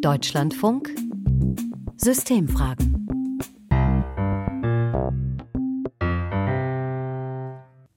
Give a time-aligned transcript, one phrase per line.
[0.00, 0.94] Deutschlandfunk
[1.96, 3.08] Systemfragen.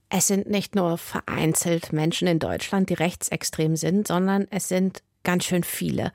[0.10, 5.46] Es sind nicht nur vereinzelt Menschen in Deutschland, die rechtsextrem sind, sondern es sind ganz
[5.46, 6.12] schön viele.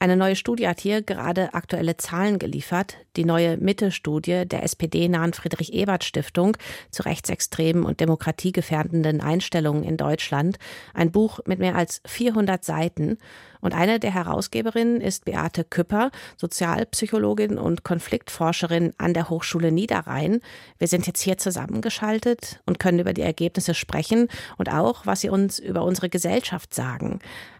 [0.00, 2.98] Eine neue Studie hat hier gerade aktuelle Zahlen geliefert.
[3.16, 6.56] Die neue Mitte-Studie der SPD-nahen Friedrich-Ebert-Stiftung
[6.92, 10.58] zu rechtsextremen und demokratiegefährdenden Einstellungen in Deutschland.
[10.94, 13.18] Ein Buch mit mehr als 400 Seiten.
[13.60, 20.42] Und eine der Herausgeberinnen ist Beate Küpper, Sozialpsychologin und Konfliktforscherin an der Hochschule Niederrhein.
[20.78, 24.28] Wir sind jetzt hier zusammengeschaltet und können über die Ergebnisse sprechen
[24.58, 27.18] und auch, was sie uns über unsere Gesellschaft sagen.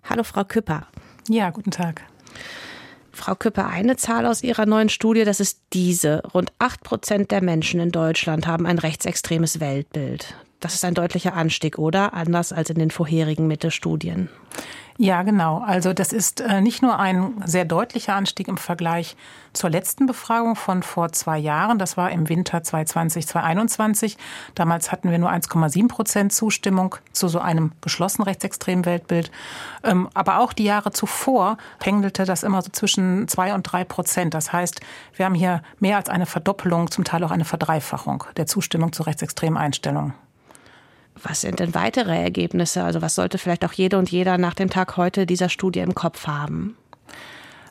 [0.08, 0.86] Hallo, Frau Küpper.
[1.28, 2.05] Ja, guten Tag.
[3.12, 6.23] Frau Küpper, eine Zahl aus Ihrer neuen Studie, das ist diese.
[6.34, 10.34] Rund acht Prozent der Menschen in Deutschland haben ein rechtsextremes Weltbild.
[10.60, 12.14] Das ist ein deutlicher Anstieg, oder?
[12.14, 14.28] Anders als in den vorherigen Mitte-Studien.
[15.00, 15.58] Ja, genau.
[15.58, 19.16] Also das ist äh, nicht nur ein sehr deutlicher Anstieg im Vergleich
[19.52, 21.78] zur letzten Befragung von vor zwei Jahren.
[21.78, 24.18] Das war im Winter 2020, 2021.
[24.56, 29.30] Damals hatten wir nur 1,7 Prozent Zustimmung zu so einem geschlossenen rechtsextremen Weltbild.
[29.84, 34.34] Ähm, aber auch die Jahre zuvor pendelte das immer so zwischen zwei und drei Prozent.
[34.34, 34.80] Das heißt,
[35.14, 39.05] wir haben hier mehr als eine Verdoppelung, zum Teil auch eine Verdreifachung der Zustimmung zu
[39.05, 40.14] rechtsextremen Einstellungen.
[41.22, 42.84] Was sind denn weitere Ergebnisse?
[42.84, 45.94] Also was sollte vielleicht auch jede und jeder nach dem Tag heute dieser Studie im
[45.94, 46.77] Kopf haben?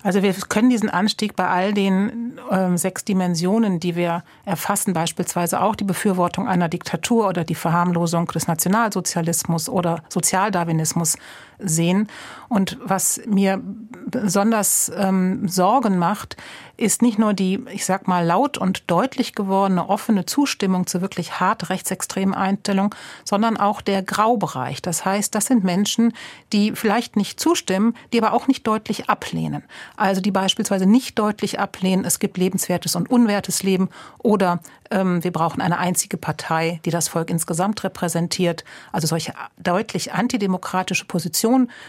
[0.03, 5.62] Also wir können diesen Anstieg bei all den äh, sechs Dimensionen, die wir erfassen, beispielsweise
[5.62, 11.18] auch die Befürwortung einer Diktatur oder die Verharmlosung des Nationalsozialismus oder Sozialdarwinismus
[11.59, 12.08] sehen.
[12.50, 13.61] Und was mir
[14.05, 16.38] besonders ähm, Sorgen macht,
[16.77, 21.39] ist nicht nur die, ich sag mal, laut und deutlich gewordene offene Zustimmung zu wirklich
[21.39, 22.91] hart rechtsextremen Einstellungen,
[23.25, 24.81] sondern auch der Graubereich.
[24.81, 26.13] Das heißt, das sind Menschen,
[26.53, 29.63] die vielleicht nicht zustimmen, die aber auch nicht deutlich ablehnen.
[29.95, 34.59] Also die beispielsweise nicht deutlich ablehnen, es gibt lebenswertes und unwertes Leben oder
[34.91, 38.63] ähm, wir brauchen eine einzige Partei, die das Volk insgesamt repräsentiert.
[38.91, 41.47] Also solche deutlich antidemokratische Positionen,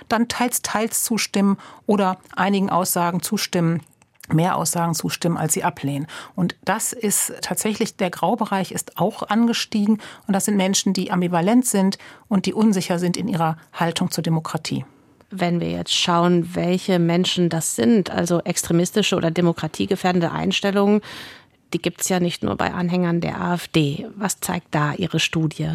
[0.08, 3.82] dann teils, teils zustimmen oder einigen Aussagen zustimmen,
[4.32, 6.06] mehr Aussagen zustimmen, als sie ablehnen.
[6.34, 10.00] Und das ist tatsächlich, der Graubereich ist auch angestiegen.
[10.26, 11.98] Und das sind Menschen, die ambivalent sind
[12.28, 14.84] und die unsicher sind in ihrer Haltung zur Demokratie.
[15.30, 21.02] Wenn wir jetzt schauen, welche Menschen das sind, also extremistische oder demokratiegefährdende Einstellungen,
[21.74, 24.06] die gibt es ja nicht nur bei Anhängern der AfD.
[24.16, 25.74] Was zeigt da Ihre Studie?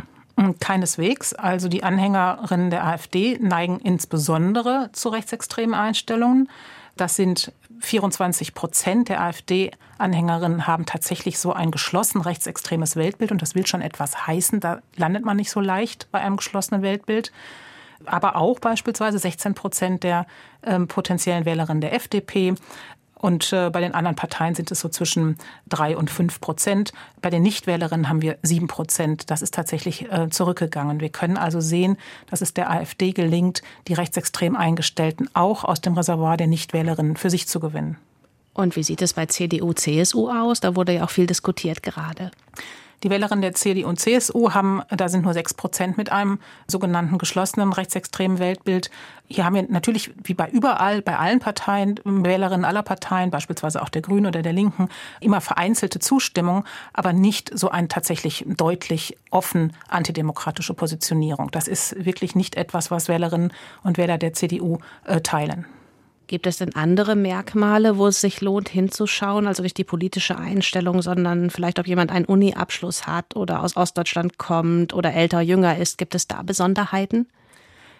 [0.60, 1.34] Keineswegs.
[1.34, 6.50] Also die Anhängerinnen der AfD neigen insbesondere zu rechtsextremen Einstellungen.
[6.96, 13.32] Das sind 24 Prozent der AfD-Anhängerinnen haben tatsächlich so ein geschlossen rechtsextremes Weltbild.
[13.32, 14.60] Und das will schon etwas heißen.
[14.60, 17.32] Da landet man nicht so leicht bei einem geschlossenen Weltbild.
[18.06, 20.26] Aber auch beispielsweise 16 Prozent der
[20.64, 22.56] ähm, potenziellen Wählerinnen der FDP
[23.24, 25.38] und äh, bei den anderen Parteien sind es so zwischen
[25.70, 26.92] drei und fünf Prozent.
[27.22, 29.32] Bei den Nichtwählerinnen haben wir sieben Prozent.
[29.32, 31.00] Das ist tatsächlich äh, zurückgegangen.
[31.00, 31.96] Wir können also sehen,
[32.30, 37.30] dass es der AfD gelingt, die rechtsextrem Eingestellten auch aus dem Reservoir der Nichtwählerinnen für
[37.30, 37.96] sich zu gewinnen.
[38.54, 40.60] Und wie sieht es bei CDU, CSU aus?
[40.60, 42.30] Da wurde ja auch viel diskutiert gerade.
[43.04, 47.18] Die Wählerinnen der CDU und CSU haben, da sind nur sechs Prozent mit einem sogenannten
[47.18, 48.90] geschlossenen rechtsextremen Weltbild.
[49.28, 53.90] Hier haben wir natürlich, wie bei überall, bei allen Parteien, Wählerinnen aller Parteien, beispielsweise auch
[53.90, 54.88] der Grünen oder der Linken,
[55.20, 61.52] immer vereinzelte Zustimmung, aber nicht so eine tatsächlich deutlich offen antidemokratische Positionierung.
[61.52, 63.52] Das ist wirklich nicht etwas, was Wählerinnen
[63.84, 65.66] und Wähler der CDU äh, teilen.
[66.28, 69.46] Gibt es denn andere Merkmale, wo es sich lohnt hinzuschauen?
[69.46, 74.38] Also nicht die politische Einstellung, sondern vielleicht, ob jemand einen Uni-Abschluss hat oder aus Ostdeutschland
[74.38, 75.98] kommt oder älter, jünger ist.
[75.98, 77.28] Gibt es da Besonderheiten?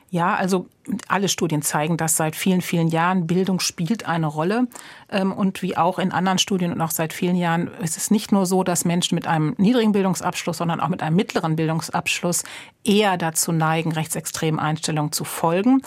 [0.10, 0.68] Ja, also
[1.08, 3.28] alle Studien zeigen das seit vielen, vielen Jahren.
[3.28, 4.68] Bildung spielt eine Rolle.
[5.10, 8.32] Ähm, und wie auch in anderen Studien und auch seit vielen Jahren ist es nicht
[8.32, 12.44] nur so, dass Menschen mit einem niedrigen Bildungsabschluss, sondern auch mit einem mittleren Bildungsabschluss
[12.84, 15.82] eher dazu neigen, rechtsextremen Einstellungen zu folgen.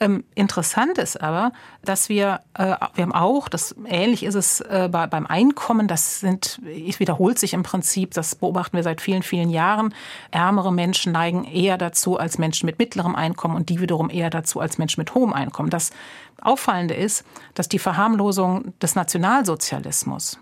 [0.00, 1.52] Ähm, interessant ist aber,
[1.82, 6.60] dass wir, äh, wir haben auch, das ähnlich ist es äh, beim Einkommen, das sind,
[6.66, 9.94] es wiederholt sich im Prinzip, das beobachten wir seit vielen, vielen Jahren.
[10.30, 14.41] Ärmere Menschen neigen eher dazu als Menschen mit mittlerem Einkommen und die wiederum eher dazu
[14.60, 15.70] als Menschen mit hohem Einkommen.
[15.70, 15.90] Das
[16.40, 17.24] Auffallende ist,
[17.54, 20.38] dass die Verharmlosung des Nationalsozialismus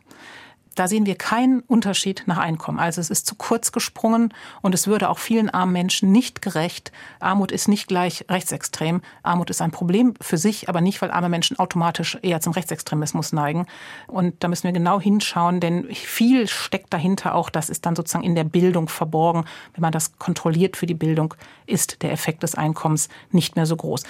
[0.81, 2.79] da sehen wir keinen Unterschied nach Einkommen.
[2.79, 4.32] Also es ist zu kurz gesprungen
[4.62, 6.91] und es würde auch vielen armen Menschen nicht gerecht.
[7.19, 9.03] Armut ist nicht gleich rechtsextrem.
[9.23, 13.35] Armut ist ein Problem für sich, aber nicht, weil arme Menschen automatisch eher zum Rechtsextremismus
[13.35, 13.67] neigen.
[14.06, 17.50] Und da müssen wir genau hinschauen, denn viel steckt dahinter auch.
[17.50, 19.44] Das ist dann sozusagen in der Bildung verborgen.
[19.75, 21.35] Wenn man das kontrolliert für die Bildung,
[21.67, 24.05] ist der Effekt des Einkommens nicht mehr so groß.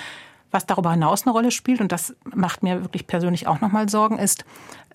[0.53, 4.19] Was darüber hinaus eine Rolle spielt, und das macht mir wirklich persönlich auch nochmal Sorgen,
[4.19, 4.45] ist,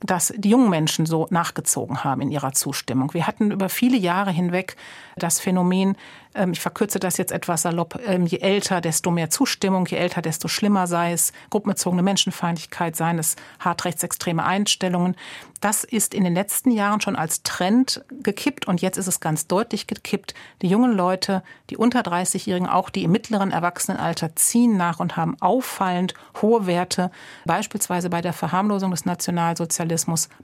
[0.01, 3.13] dass die jungen Menschen so nachgezogen haben in ihrer Zustimmung.
[3.13, 4.75] Wir hatten über viele Jahre hinweg
[5.15, 5.95] das Phänomen,
[6.36, 10.21] ähm, ich verkürze das jetzt etwas salopp, ähm, je älter, desto mehr Zustimmung, je älter,
[10.21, 15.15] desto schlimmer sei es gruppenbezogene Menschenfeindlichkeit, seien es hart rechtsextreme Einstellungen.
[15.62, 19.47] Das ist in den letzten Jahren schon als Trend gekippt und jetzt ist es ganz
[19.47, 20.33] deutlich gekippt.
[20.62, 25.38] Die jungen Leute, die unter 30-Jährigen, auch die im mittleren Erwachsenenalter ziehen nach und haben
[25.39, 27.09] auffallend hohe Werte,
[27.45, 29.85] beispielsweise bei der Verharmlosung des Nationalsozialismus,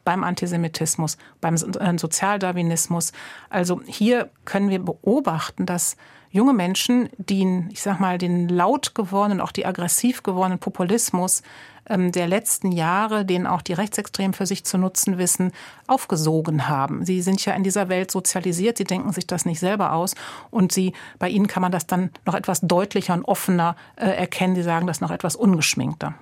[0.03, 3.11] beim Antisemitismus, beim äh, Sozialdarwinismus.
[3.49, 5.97] Also hier können wir beobachten, dass
[6.31, 11.43] junge Menschen, die, ich sag mal, den laut gewordenen, auch die aggressiv gewordenen Populismus
[11.87, 15.51] ähm, der letzten Jahre, den auch die Rechtsextremen für sich zu nutzen wissen,
[15.87, 17.05] aufgesogen haben.
[17.05, 20.15] Sie sind ja in dieser Welt sozialisiert, sie denken sich das nicht selber aus
[20.49, 24.55] und sie, bei ihnen kann man das dann noch etwas deutlicher und offener äh, erkennen.
[24.55, 26.15] Sie sagen das noch etwas ungeschminkter.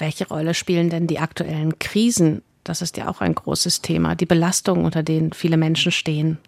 [0.00, 2.40] Welche Rolle spielen denn die aktuellen Krisen?
[2.64, 6.38] Das ist ja auch ein großes Thema, die Belastung, unter denen viele Menschen stehen.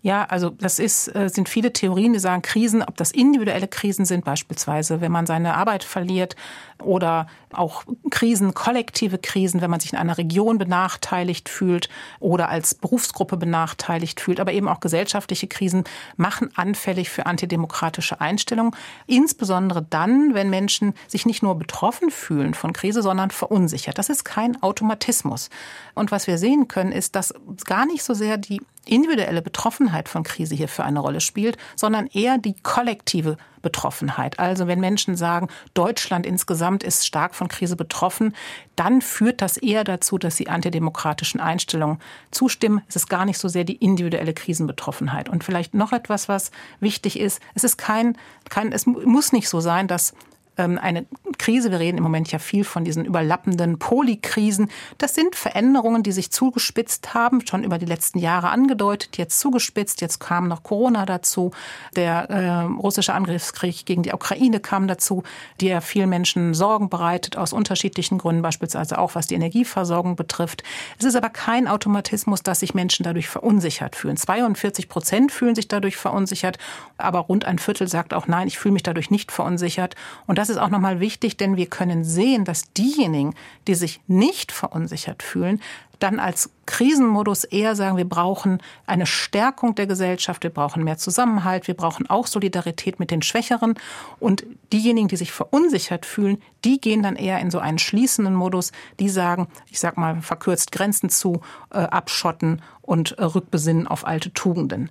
[0.00, 4.04] Ja, also das ist, äh, sind viele Theorien, die sagen, Krisen, ob das individuelle Krisen
[4.04, 6.36] sind, beispielsweise, wenn man seine Arbeit verliert,
[6.82, 11.88] oder auch Krisen, kollektive Krisen, wenn man sich in einer Region benachteiligt fühlt
[12.20, 15.84] oder als Berufsgruppe benachteiligt fühlt, aber eben auch gesellschaftliche Krisen
[16.16, 22.72] machen anfällig für antidemokratische Einstellungen, insbesondere dann, wenn Menschen sich nicht nur betroffen fühlen von
[22.72, 23.98] Krise, sondern verunsichert.
[23.98, 25.50] Das ist kein Automatismus.
[25.94, 27.34] Und was wir sehen können, ist, dass
[27.64, 32.06] gar nicht so sehr die individuelle Betroffenheit von Krise hier für eine Rolle spielt, sondern
[32.06, 34.38] eher die kollektive Betroffenheit.
[34.38, 38.34] Also wenn Menschen sagen, Deutschland insgesamt ist stark von Krise betroffen,
[38.76, 41.98] dann führt das eher dazu, dass sie antidemokratischen Einstellungen
[42.30, 42.82] zustimmen.
[42.88, 45.28] Es ist gar nicht so sehr die individuelle Krisenbetroffenheit.
[45.28, 47.40] Und vielleicht noch etwas, was wichtig ist.
[47.54, 48.16] Es ist kein,
[48.48, 50.14] kein es muss nicht so sein, dass
[50.62, 51.06] eine
[51.38, 51.70] Krise.
[51.70, 54.70] Wir reden im Moment ja viel von diesen überlappenden Polykrisen.
[54.98, 60.00] Das sind Veränderungen, die sich zugespitzt haben, schon über die letzten Jahre angedeutet, jetzt zugespitzt.
[60.00, 61.52] Jetzt kam noch Corona dazu.
[61.96, 65.22] Der äh, russische Angriffskrieg gegen die Ukraine kam dazu,
[65.60, 70.62] der vielen Menschen Sorgen bereitet, aus unterschiedlichen Gründen, beispielsweise auch was die Energieversorgung betrifft.
[70.98, 74.16] Es ist aber kein Automatismus, dass sich Menschen dadurch verunsichert fühlen.
[74.16, 76.58] 42 Prozent fühlen sich dadurch verunsichert,
[76.96, 79.94] aber rund ein Viertel sagt auch, nein, ich fühle mich dadurch nicht verunsichert.
[80.26, 83.34] Und das das ist auch nochmal wichtig, denn wir können sehen, dass diejenigen,
[83.66, 85.60] die sich nicht verunsichert fühlen,
[85.98, 91.66] dann als Krisenmodus eher sagen, wir brauchen eine Stärkung der Gesellschaft, wir brauchen mehr Zusammenhalt,
[91.66, 93.74] wir brauchen auch Solidarität mit den Schwächeren.
[94.20, 98.72] Und diejenigen, die sich verunsichert fühlen, die gehen dann eher in so einen schließenden Modus,
[99.00, 101.40] die sagen, ich sag mal verkürzt Grenzen zu,
[101.70, 104.90] äh, abschotten und äh, rückbesinnen auf alte Tugenden.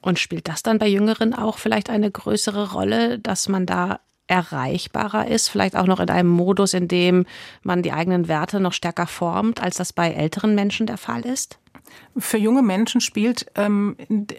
[0.00, 5.26] Und spielt das dann bei Jüngeren auch vielleicht eine größere Rolle, dass man da erreichbarer
[5.26, 7.26] ist, vielleicht auch noch in einem Modus, in dem
[7.62, 11.58] man die eigenen Werte noch stärker formt, als das bei älteren Menschen der Fall ist?
[12.16, 13.96] Für junge Menschen spielt ähm,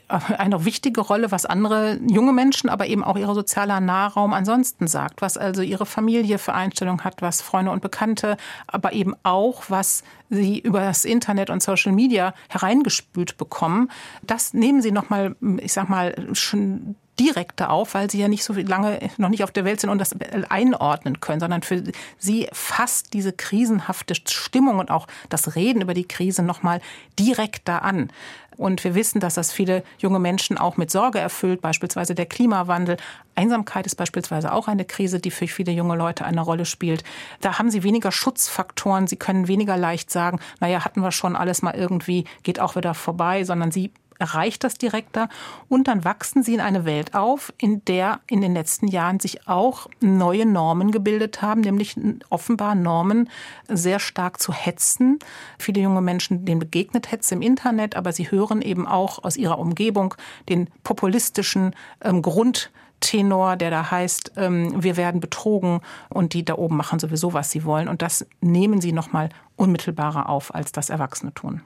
[0.10, 5.22] eine wichtige Rolle, was andere junge Menschen, aber eben auch ihr sozialer Nahraum ansonsten sagt,
[5.22, 8.38] was also ihre Familie für Einstellungen hat, was Freunde und Bekannte,
[8.68, 13.90] aber eben auch, was sie über das Internet und Social Media hereingespült bekommen.
[14.22, 18.54] Das nehmen sie nochmal, ich sag mal, schon direkter auf, weil sie ja nicht so
[18.54, 20.16] lange noch nicht auf der Welt sind und das
[20.50, 21.84] einordnen können, sondern für
[22.18, 26.82] sie fasst diese krisenhafte Stimmung und auch das Reden über die Krise noch mal
[27.20, 28.12] direkter an.
[28.60, 32.98] Und wir wissen, dass das viele junge Menschen auch mit Sorge erfüllt, beispielsweise der Klimawandel.
[33.34, 37.06] Einsamkeit ist beispielsweise auch eine Krise, die für viele junge Leute eine Rolle spielt.
[37.40, 39.08] Da haben sie weniger Schutzfaktoren.
[39.08, 42.94] Sie können weniger leicht sagen, naja, hatten wir schon alles mal irgendwie, geht auch wieder
[42.94, 45.30] vorbei, sondern sie erreicht das direkter
[45.68, 49.48] und dann wachsen sie in eine Welt auf, in der in den letzten Jahren sich
[49.48, 51.96] auch neue Normen gebildet haben, nämlich
[52.30, 53.30] offenbar Normen
[53.68, 55.20] sehr stark zu hetzen.
[55.58, 59.58] Viele junge Menschen, denen begegnet Hetze im Internet, aber sie hören eben auch aus ihrer
[59.58, 60.16] Umgebung
[60.50, 66.56] den populistischen ähm, Grund Tenor, der da heißt, ähm, wir werden betrogen und die da
[66.56, 67.88] oben machen sowieso, was sie wollen.
[67.88, 71.62] Und das nehmen sie noch mal unmittelbarer auf, als das Erwachsene tun.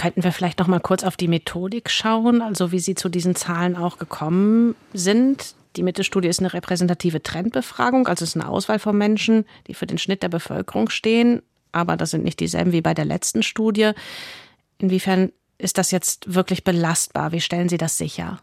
[0.00, 3.34] Könnten wir vielleicht noch mal kurz auf die Methodik schauen, also wie Sie zu diesen
[3.34, 5.54] Zahlen auch gekommen sind?
[5.76, 9.86] Die Mitte-Studie ist eine repräsentative Trendbefragung, also es ist eine Auswahl von Menschen, die für
[9.86, 13.90] den Schnitt der Bevölkerung stehen, aber das sind nicht dieselben wie bei der letzten Studie.
[14.78, 17.32] Inwiefern ist das jetzt wirklich belastbar?
[17.32, 18.40] Wie stellen Sie das sicher?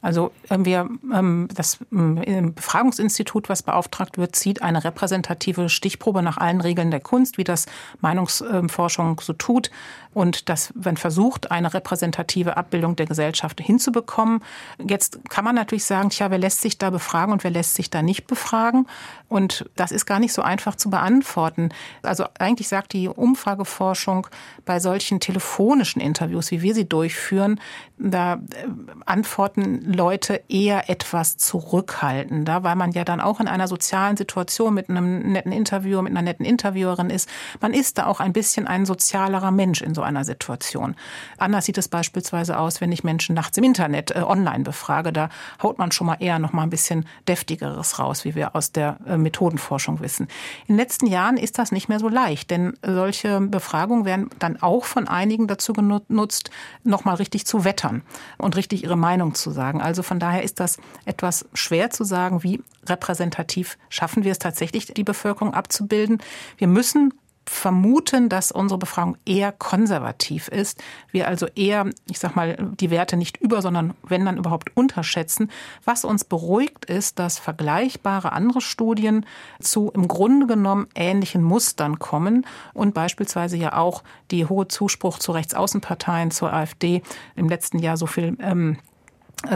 [0.00, 6.38] Also ähm, wir, ähm, das ähm, Befragungsinstitut, was beauftragt wird, zieht eine repräsentative Stichprobe nach
[6.38, 7.66] allen Regeln der Kunst, wie das
[8.00, 9.70] Meinungsforschung so tut.
[10.14, 14.40] Und das, wenn versucht, eine repräsentative Abbildung der Gesellschaft hinzubekommen.
[14.84, 17.90] Jetzt kann man natürlich sagen, tja, wer lässt sich da befragen und wer lässt sich
[17.90, 18.86] da nicht befragen?
[19.28, 21.70] Und das ist gar nicht so einfach zu beantworten.
[22.02, 24.26] Also eigentlich sagt die Umfrageforschung
[24.64, 27.60] bei solchen telefonischen Interviews, wie wir sie durchführen,
[27.98, 28.38] da äh,
[29.06, 34.90] antworten Leute eher etwas zurückhaltender, weil man ja dann auch in einer sozialen Situation mit
[34.90, 37.26] einem netten Interviewer, mit einer netten Interviewerin ist.
[37.62, 40.94] Man ist da auch ein bisschen ein sozialerer Mensch in so einer Situation.
[41.38, 45.10] Anders sieht es beispielsweise aus, wenn ich Menschen nachts im Internet äh, online befrage.
[45.10, 45.30] Da
[45.62, 48.98] haut man schon mal eher noch mal ein bisschen deftigeres raus, wie wir aus der
[49.06, 50.28] äh, Methodenforschung wissen.
[50.66, 54.60] In den letzten Jahren ist das nicht mehr so leicht, denn solche Befragungen werden dann
[54.60, 56.50] auch von einigen dazu genutzt,
[56.84, 58.02] noch mal richtig zu wettern
[58.36, 59.77] und richtig ihre Meinung zu sagen.
[59.80, 64.86] Also von daher ist das etwas schwer zu sagen, wie repräsentativ schaffen wir es tatsächlich,
[64.86, 66.18] die Bevölkerung abzubilden.
[66.56, 67.12] Wir müssen
[67.48, 70.82] vermuten, dass unsere Befragung eher konservativ ist.
[71.10, 75.50] Wir also eher, ich sag mal, die Werte nicht über, sondern wenn dann überhaupt unterschätzen.
[75.84, 79.24] Was uns beruhigt ist, dass vergleichbare andere Studien
[79.60, 85.32] zu im Grunde genommen ähnlichen Mustern kommen und beispielsweise ja auch die hohe Zuspruch zu
[85.32, 87.02] Rechtsaußenparteien, zur AfD
[87.34, 88.78] im letzten Jahr so viel ähm,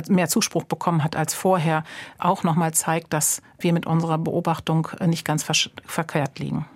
[0.08, 1.84] mehr Zuspruch bekommen hat als vorher,
[2.18, 5.44] auch nochmal zeigt, dass wir mit unserer Beobachtung nicht ganz
[5.86, 6.66] verkehrt liegen.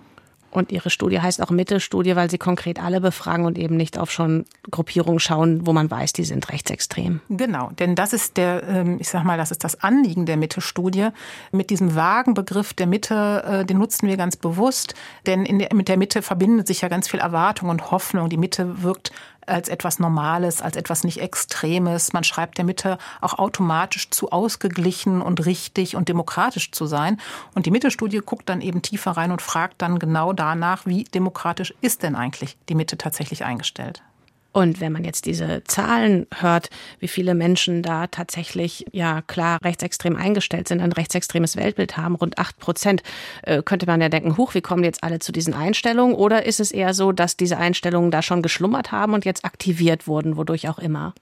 [0.49, 4.11] Und Ihre Studie heißt auch Mitte-Studie, weil Sie konkret alle befragen und eben nicht auf
[4.11, 7.19] schon Gruppierungen schauen, wo man weiß, die sind rechtsextrem.
[7.29, 11.09] Genau, denn das ist der, ähm, ich sag mal, das ist das Anliegen der Mitte-Studie.
[11.51, 14.95] Mit diesem vagen Begriff der Mitte, äh, den nutzen wir ganz bewusst,
[15.25, 18.29] denn der, mit der Mitte verbindet sich ja ganz viel Erwartung und Hoffnung.
[18.29, 19.11] Die Mitte wirkt
[19.47, 22.13] als etwas Normales, als etwas nicht Extremes.
[22.13, 27.19] Man schreibt der Mitte auch automatisch zu ausgeglichen und richtig und demokratisch zu sein.
[27.55, 31.73] Und die Mitte-Studie guckt dann eben tiefer rein und fragt dann genau danach, wie demokratisch
[31.81, 34.01] ist denn eigentlich die Mitte tatsächlich eingestellt.
[34.51, 40.15] Und wenn man jetzt diese Zahlen hört, wie viele Menschen da tatsächlich ja klar rechtsextrem
[40.15, 43.03] eingestellt sind, ein rechtsextremes Weltbild haben, rund acht Prozent,
[43.43, 46.15] äh, könnte man ja denken, huch, wie kommen jetzt alle zu diesen Einstellungen?
[46.15, 50.07] Oder ist es eher so, dass diese Einstellungen da schon geschlummert haben und jetzt aktiviert
[50.07, 51.13] wurden, wodurch auch immer?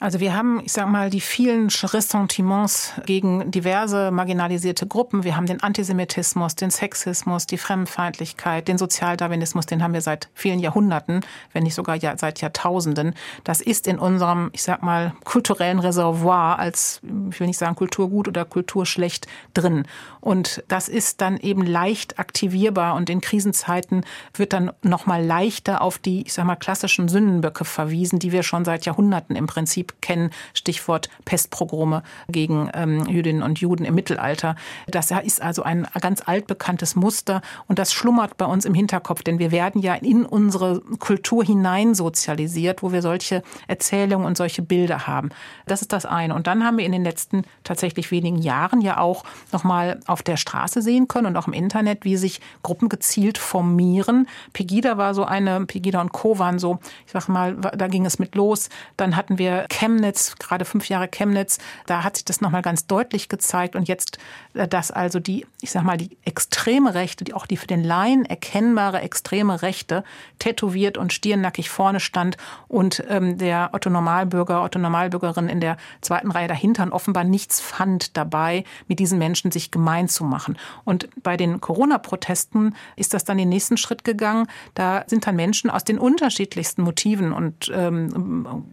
[0.00, 5.22] Also wir haben, ich sag mal, die vielen Ressentiments gegen diverse marginalisierte Gruppen.
[5.22, 10.58] Wir haben den Antisemitismus, den Sexismus, die Fremdenfeindlichkeit, den Sozialdarwinismus, den haben wir seit vielen
[10.58, 11.20] Jahrhunderten,
[11.52, 13.14] wenn nicht sogar seit Jahrtausenden.
[13.44, 18.26] Das ist in unserem, ich sag mal, kulturellen Reservoir als, ich will nicht sagen Kulturgut
[18.26, 19.86] oder Kulturschlecht drin.
[20.20, 25.98] Und das ist dann eben leicht aktivierbar und in Krisenzeiten wird dann nochmal leichter auf
[25.98, 30.30] die, ich sag mal, klassischen Sündenböcke verwiesen, die wir schon seit Jahrhunderten im Prinzip kennen,
[30.52, 34.56] Stichwort Pestpogrome gegen ähm, Jüdinnen und Juden im Mittelalter.
[34.86, 39.38] Das ist also ein ganz altbekanntes Muster und das schlummert bei uns im Hinterkopf, denn
[39.38, 45.06] wir werden ja in unsere Kultur hinein sozialisiert, wo wir solche Erzählungen und solche Bilder
[45.06, 45.30] haben.
[45.66, 46.34] Das ist das eine.
[46.34, 50.36] Und dann haben wir in den letzten tatsächlich wenigen Jahren ja auch nochmal auf der
[50.36, 54.28] Straße sehen können und auch im Internet, wie sich Gruppen gezielt formieren.
[54.52, 56.38] Pegida war so eine, Pegida und Co.
[56.38, 58.68] waren so, ich sag mal, da ging es mit los.
[58.96, 63.28] Dann hatten wir Chemnitz, gerade fünf Jahre Chemnitz, da hat sich das nochmal ganz deutlich
[63.28, 63.74] gezeigt.
[63.74, 64.18] Und jetzt,
[64.54, 67.82] äh, dass also die, ich sag mal, die extreme Rechte, die auch die für den
[67.82, 70.04] Laien erkennbare extreme Rechte,
[70.38, 72.36] tätowiert und stirnnackig vorne stand
[72.68, 78.16] und ähm, der Otto Normalbürger, Otto Normalbürgerin in der zweiten Reihe dahinter offenbar nichts fand
[78.16, 80.56] dabei, mit diesen Menschen sich gemein zu machen.
[80.84, 84.46] Und bei den Corona-Protesten ist das dann den nächsten Schritt gegangen.
[84.74, 88.64] Da sind dann Menschen aus den unterschiedlichsten Motiven und ähm,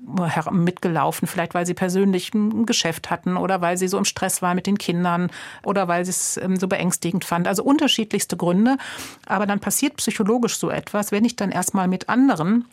[0.51, 4.41] mitgelaufen gelaufen, vielleicht weil sie persönlich ein Geschäft hatten oder weil sie so im Stress
[4.41, 5.31] war mit den Kindern
[5.63, 7.48] oder weil sie es ähm, so beängstigend fand.
[7.48, 8.77] Also unterschiedlichste Gründe.
[9.25, 12.65] Aber dann passiert psychologisch so etwas, wenn ich dann erstmal mit anderen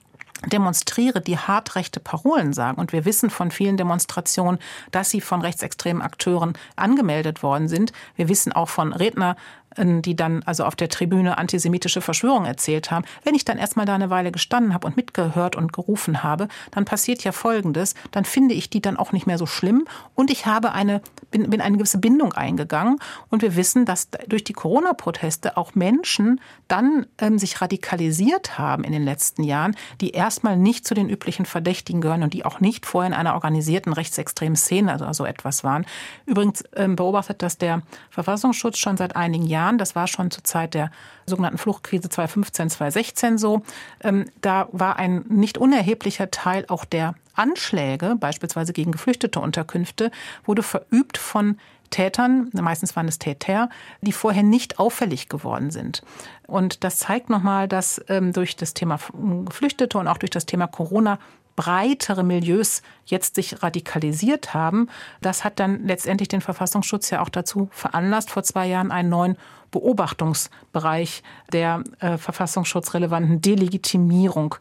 [0.46, 2.80] demonstriere, die hartrechte Parolen sagen.
[2.80, 4.58] Und wir wissen von vielen Demonstrationen,
[4.90, 7.92] dass sie von rechtsextremen Akteuren angemeldet worden sind.
[8.16, 9.36] Wir wissen auch von Redner,
[9.78, 13.04] die dann also auf der Tribüne antisemitische Verschwörungen erzählt haben.
[13.24, 16.84] Wenn ich dann erstmal da eine Weile gestanden habe und mitgehört und gerufen habe, dann
[16.84, 17.94] passiert ja Folgendes.
[18.10, 21.50] Dann finde ich die dann auch nicht mehr so schlimm und ich habe eine, bin,
[21.50, 22.98] bin eine gewisse Bindung eingegangen.
[23.30, 28.92] Und wir wissen, dass durch die Corona-Proteste auch Menschen dann ähm, sich radikalisiert haben in
[28.92, 32.86] den letzten Jahren, die erstmal nicht zu den üblichen Verdächtigen gehören und die auch nicht
[32.86, 35.86] vorher in einer organisierten rechtsextremen Szene oder so etwas waren.
[36.26, 40.44] Übrigens ähm, beobachtet das der Verfassungsschutz schon seit einigen Jahren Jahren, das war schon zur
[40.44, 40.90] Zeit der
[41.26, 43.62] sogenannten Fluchtkrise 2015, 2016 so,
[44.02, 50.10] ähm, da war ein nicht unerheblicher Teil auch der Anschläge, beispielsweise gegen geflüchtete Unterkünfte,
[50.44, 51.58] wurde verübt von
[51.90, 53.70] Tätern, meistens waren es Täter,
[54.02, 56.02] die vorher nicht auffällig geworden sind.
[56.46, 58.98] Und das zeigt nochmal, dass ähm, durch das Thema
[59.46, 61.18] Geflüchtete und auch durch das Thema Corona
[61.58, 64.88] breitere Milieus jetzt sich radikalisiert haben.
[65.20, 69.36] Das hat dann letztendlich den Verfassungsschutz ja auch dazu veranlasst, vor zwei Jahren einen neuen
[69.72, 74.54] Beobachtungsbereich der äh, verfassungsschutzrelevanten Delegitimierung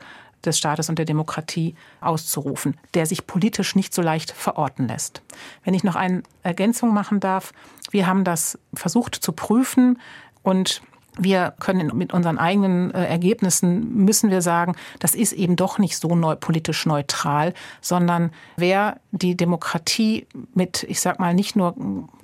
[0.44, 5.22] des Staates und der Demokratie auszurufen, der sich politisch nicht so leicht verorten lässt.
[5.64, 7.54] Wenn ich noch eine Ergänzung machen darf,
[7.92, 10.00] wir haben das versucht zu prüfen
[10.42, 10.82] und
[11.20, 15.98] wir können mit unseren eigenen äh, Ergebnissen müssen wir sagen, das ist eben doch nicht
[15.98, 21.76] so neu, politisch neutral, sondern wer die Demokratie mit, ich sag mal, nicht nur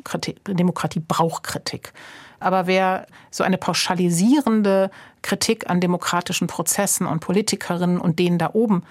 [0.04, 1.94] Kritik, Demokratie braucht Kritik,
[2.44, 8.84] aber wer so eine pauschalisierende Kritik an demokratischen Prozessen und Politikerinnen und denen da oben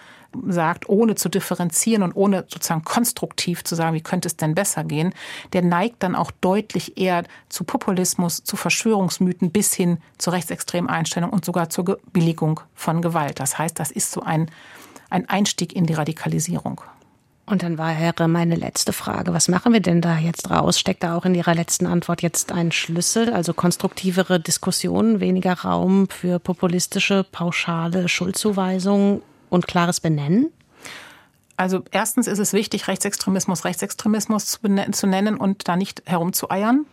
[0.49, 4.85] sagt, ohne zu differenzieren und ohne sozusagen konstruktiv zu sagen, wie könnte es denn besser
[4.85, 5.15] gehen,
[5.53, 11.31] der neigt dann auch deutlich eher zu Populismus, zu Verschwörungsmythen bis hin zur rechtsextremen Einstellung
[11.31, 13.41] und sogar zur Billigung von Gewalt.
[13.41, 14.51] Das heißt, das ist so ein,
[15.11, 16.81] ein Einstieg in die Radikalisierung.
[17.45, 20.79] Und dann wäre meine letzte Frage, was machen wir denn da jetzt raus?
[20.79, 26.09] Steckt da auch in Ihrer letzten Antwort jetzt ein Schlüssel, also konstruktivere Diskussionen, weniger Raum
[26.09, 30.53] für populistische, pauschale Schuldzuweisungen und klares Benennen?
[31.57, 34.61] Also erstens ist es wichtig, Rechtsextremismus Rechtsextremismus zu,
[34.93, 36.87] zu nennen und da nicht herumzueiern.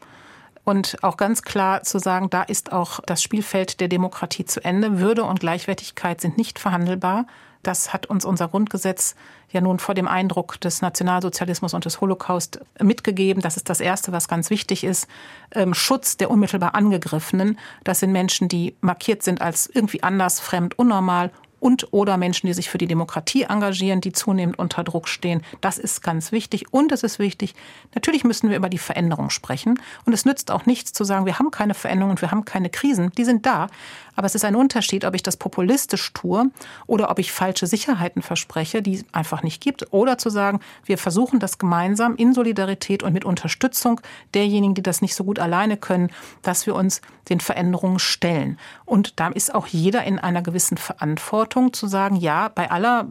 [0.63, 4.99] Und auch ganz klar zu sagen, da ist auch das Spielfeld der Demokratie zu Ende.
[4.99, 7.25] Würde und Gleichwertigkeit sind nicht verhandelbar.
[7.63, 9.15] Das hat uns unser Grundgesetz
[9.51, 13.41] ja nun vor dem Eindruck des Nationalsozialismus und des Holocaust mitgegeben.
[13.41, 15.07] Das ist das Erste, was ganz wichtig ist.
[15.51, 17.59] Ähm, Schutz der unmittelbar Angegriffenen.
[17.83, 22.53] Das sind Menschen, die markiert sind als irgendwie anders, fremd, unnormal und oder Menschen, die
[22.53, 25.41] sich für die Demokratie engagieren, die zunehmend unter Druck stehen.
[25.61, 26.65] Das ist ganz wichtig.
[26.71, 27.55] Und es ist wichtig,
[27.95, 29.79] natürlich müssen wir über die Veränderung sprechen.
[30.05, 32.69] Und es nützt auch nichts zu sagen, wir haben keine Veränderung und wir haben keine
[32.69, 33.11] Krisen.
[33.17, 33.67] Die sind da.
[34.15, 36.51] Aber es ist ein Unterschied, ob ich das populistisch tue
[36.87, 39.93] oder ob ich falsche Sicherheiten verspreche, die es einfach nicht gibt.
[39.93, 44.01] Oder zu sagen, wir versuchen das gemeinsam in Solidarität und mit Unterstützung
[44.33, 46.09] derjenigen, die das nicht so gut alleine können,
[46.41, 46.99] dass wir uns
[47.29, 48.57] den Veränderungen stellen.
[48.89, 53.05] Und da ist auch jeder in einer gewissen Verantwortung zu sagen, ja, bei aller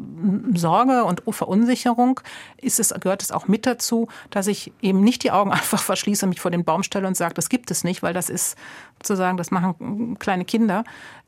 [0.55, 2.19] Sorge und Verunsicherung
[2.57, 6.27] ist es, gehört es auch mit dazu, dass ich eben nicht die Augen einfach verschließe,
[6.27, 8.59] mich vor den Baum stelle und sage, das gibt es nicht, weil das ist
[9.01, 10.83] sozusagen, das machen kleine Kinder,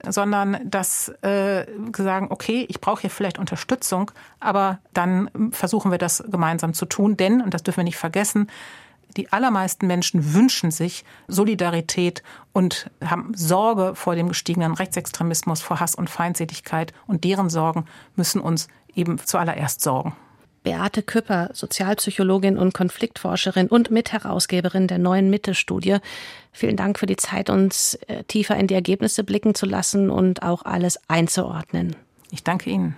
[0.05, 4.11] sondern dass äh, sagen, okay, ich brauche hier vielleicht Unterstützung,
[4.41, 8.49] aber dann versuchen wir das gemeinsam zu tun, denn, und das dürfen wir nicht vergessen,
[9.17, 15.95] die allermeisten Menschen wünschen sich Solidarität und haben Sorge vor dem gestiegenen Rechtsextremismus, vor Hass
[15.95, 16.93] und Feindseligkeit.
[17.07, 20.15] Und deren Sorgen müssen uns eben zuallererst sorgen.
[20.63, 25.99] Beate Küpper, Sozialpsychologin und Konfliktforscherin und Mitherausgeberin der neuen Mitte-Studie.
[26.53, 30.43] Vielen Dank für die Zeit, uns äh, tiefer in die Ergebnisse blicken zu lassen und
[30.43, 31.97] auch alles einzuordnen.
[32.31, 32.95] Ich danke Ihnen.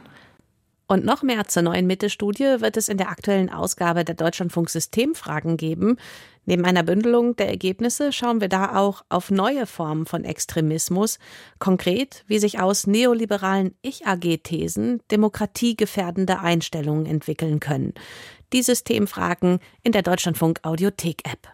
[0.92, 5.56] Und noch mehr zur neuen Mitte-Studie wird es in der aktuellen Ausgabe der Deutschlandfunk Systemfragen
[5.56, 5.96] geben.
[6.44, 11.18] Neben einer Bündelung der Ergebnisse schauen wir da auch auf neue Formen von Extremismus,
[11.58, 17.94] konkret, wie sich aus neoliberalen Ich-AG-Thesen demokratiegefährdende Einstellungen entwickeln können.
[18.52, 21.48] Die Systemfragen in der Deutschlandfunk Audiothek-App.